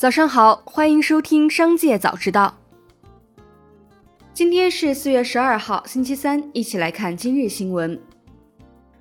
[0.00, 2.56] 早上好，欢迎收听《商界早知道》。
[4.32, 8.00] 今天是四月十二号，星期三，一起来看今日新闻。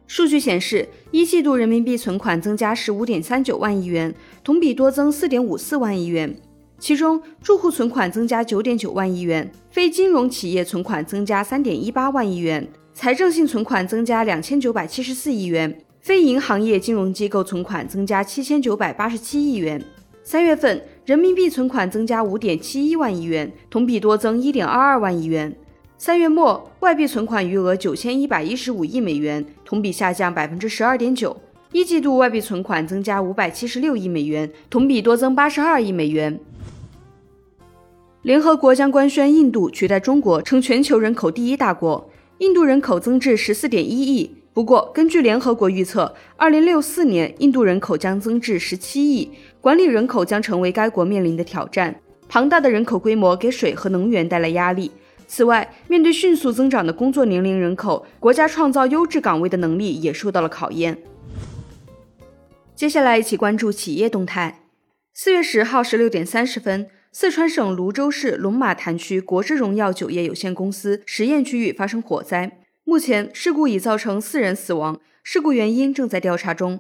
[0.08, 6.36] 数据显示，一季度人民币存款增加十五点三九万亿元，同比多增四点五四万亿元。
[6.80, 19.82] 其中，住户存款增加九点九万亿元，非金融企业存款增加三点一八万亿元，财政性存款增加两千九百七十四亿元，非银行业金融机构存款增加七千九百八十七亿元。
[20.32, 25.56] 三月份人民币存款增加五点七一万亿元，同比多增一点二二万亿元。
[25.98, 31.36] 三月末外币存款余额九千一百一十五亿美元，同比下降百分之十二点九。
[31.72, 36.40] 一季度外币存款增加五百七十六亿美元，同比多增八十二亿美元。
[38.22, 44.36] 联合国将官宣印度取代中国成全球人口第一大国，印度人口增至十四点一亿。
[44.60, 49.32] 不过，根据联合国预测，二零六四年印度人口将增至十七亿，
[49.62, 51.96] 管理人口将成为该国面临的挑战。
[52.28, 54.92] 庞大的人口规模给水和能源带来压力。
[55.28, 60.98] 此外，面对迅速增长的工作年龄人口，国家创造优质岗位的能力也受到了考验。
[62.76, 64.64] 接下来一起关注企业动态。
[65.14, 72.58] 四月十号十六点三十分，四川省泸州市龙马潭区国之荣耀酒业有限公司实验区域发生火灾。
[72.90, 76.80] 目前事故已造成四人死亡，事故原因正在调查中。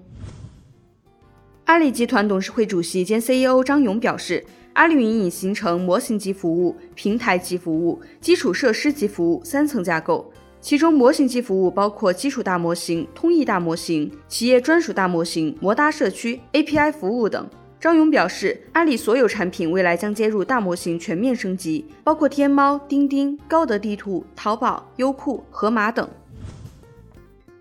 [1.65, 4.43] 阿里集团董事会主席兼 CEO 张勇表示，
[4.73, 17.47] 阿里云已形成模型级服务、平台级服务、基础设施级服务三层架构，其中模型级服务包括基础大模型、通义大模型、企业专属大模型、模搭社区、API 服务等。
[17.81, 26.05] 张勇表示，阿里所有产品未来将接入大模型全面升级，包括天猫、钉钉、高德地图、淘宝、优酷、盒马等。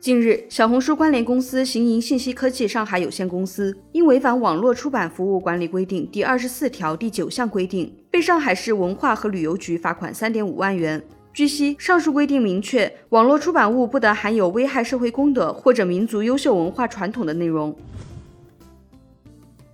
[0.01, 11.01] 近日，小红书关联公司行营信息科技上海有限公司因违反网络出版服务管理规定第二十四条第九项规定，被上海市文化和旅游局罚款三点五万元。
[11.33, 17.73] 据悉，上述规定明确，网络出版物不得含有危害社会公德或者民族优秀文化传统的内容。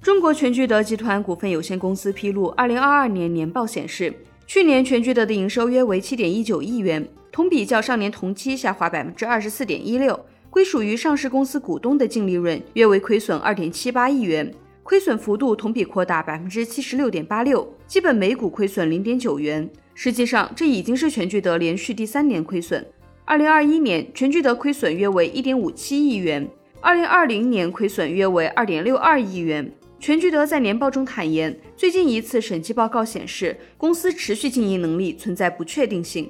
[0.05, 4.13] 中国全聚德集团股份有限公司披露，二零二二年年报显示，
[4.47, 10.21] 去年全聚德的营收约为七点一九亿元，同比较上年同期下滑百分之二十四点一六。
[10.51, 19.67] 归属于上市公司股东的净利润约为亏损二点七八亿元，亏损幅度同比扩大百分之七十六点八六，基本每股亏损零点九元。
[19.95, 22.87] 实际上，这已经是全聚德连续第三年亏损。
[23.25, 26.47] 二零二一年全聚德亏损约为一点五七亿元，
[26.83, 29.73] 二零二零年亏损约为二点六二亿元。
[30.07, 36.29] 全聚德在年报中坦言，最近一次审计报告显示，公司持续经营能力存在不确定性。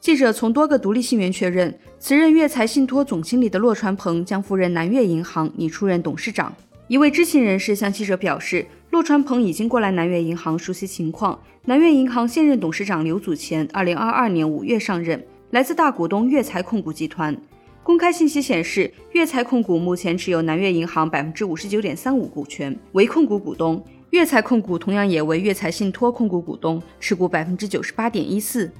[0.00, 6.52] 记者从多个独立信源确认，辞任粤财信托总经理的骆传鹏将赴任南粤银行，拟出任董事长。
[6.88, 11.40] 一位知情人士向记者表示，骆传鹏已经过来南粤银行熟悉情况。
[11.66, 17.40] 南粤银行现任董事长刘祖前，二零二二年五月上任，来自大股东粤财控股集团。
[17.82, 23.82] 公开信息显示，粤财控股目前持有南粤银行百分之五十九点三五股权，为控股股东。
[24.10, 28.70] 粤财控股同样也为粤财信托控股股东，持股百分之九十八点一四。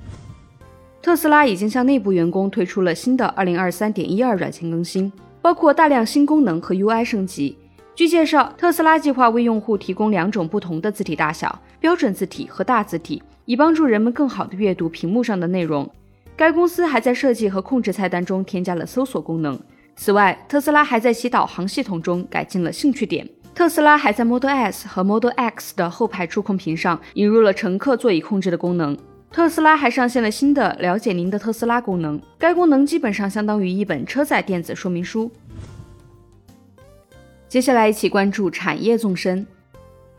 [1.00, 7.56] 特斯拉已经向内部员工推出了新的二零二三点一二软件更新，包括大量新功能和 UI 升级。
[7.94, 15.90] 据介绍，特斯拉计划为用户提供两种不同的字体大小：标准字体和大字体，以帮助人们更好地阅读屏幕上的内容。
[16.40, 19.60] 该公司还在设计和控制菜单中添加了搜索功能。
[19.94, 23.28] 此外，特斯拉还在其导航系统中改进了兴趣点。
[23.54, 28.96] 特斯拉还在 Model S 和 Model X 的后排触控屏上引入了乘客座椅控制的功能。
[29.30, 35.30] 特斯拉还上线了新的“了解您的特斯拉”功能，该功能基本上相当于一本车载电子说明书。
[37.50, 39.46] 接下来一起关注产业纵深。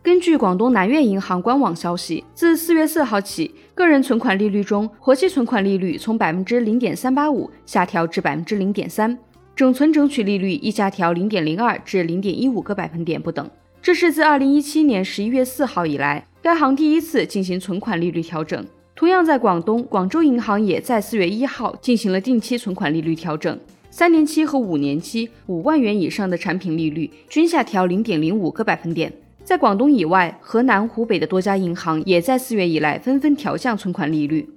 [0.03, 9.15] 根据广东南粤银行官网消息，自四月四号起，个人存款利率中，活期存款利率从百分之零点三八五下调至百分之零点三，
[9.55, 13.47] 整存整取利率亦下调零点零二至零点一五个百分点不等。
[13.79, 18.65] 这是自二零一七年十一月四号以来，该行第一次进行存款利率调整。
[18.95, 23.55] 同样在广东，广州银行也在四月一号进行了定期存款利率调整，
[23.91, 29.13] 三年期和五年期五万元以上的产品利率均下调零点零五个百分点。
[29.51, 34.47] 在广东以外，河南、湖北的多家银行也在四月以来纷纷调降存款利率。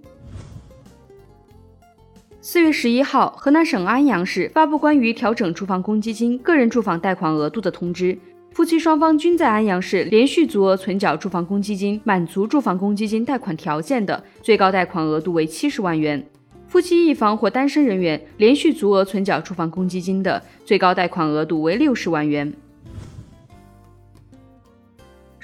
[2.41, 8.17] 四月十一号，河南省安阳市发布关于调整住房公积金个人住房贷款额度的通知，
[8.53, 16.21] 夫妻双方均在安阳市连续足额存缴住房公积金，满足住房公积金贷款条件的，最高贷款额度为七十万元；
[16.69, 22.53] 夫妻一方或单身人员连续足额存缴住房公积金的，最高贷款额度为六十万元。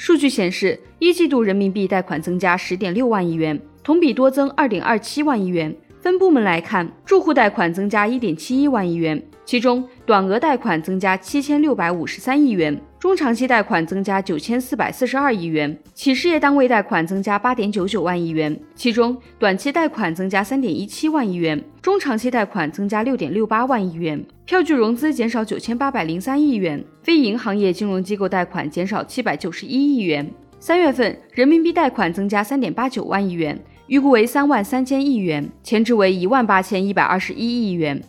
[0.02, 5.76] 数据显示，一季度人民币贷款增加十点六万亿元，同比多增二点二七万亿元。
[6.00, 30.30] 分部门来看，住户贷款增加一点七一万亿元，其中短额贷款增加七千六百五十三亿元，中长期贷款增加九千四百四十二亿元，企事业单位贷款增加八点九九万亿元，其中短期贷款增加三点一七万亿元，中长期贷款增加六点六八万亿元，票据融资减少九千八百零三亿元，非银行业金融机构贷款减少七百九十一亿元。
[30.58, 33.58] 三月份人民币贷款增加三点八九万亿元。
[33.86, 38.00] 预估为三万三千亿元，前值为一万八千一百二十一亿元。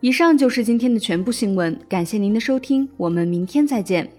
[0.00, 4.15] 以上就是今天的全部新闻，感谢您的收听，我们明天再见。